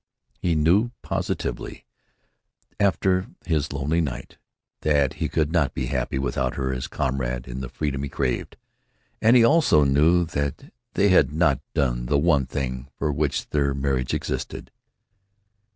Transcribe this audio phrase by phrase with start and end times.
[0.39, 1.85] He knew positively,
[2.79, 4.39] after his lonely night,
[4.81, 8.57] that he could not be happy without her as comrade in the freedom he craved.
[9.21, 13.75] And he also knew that they had not done the one thing for which their
[13.75, 14.71] marriage existed.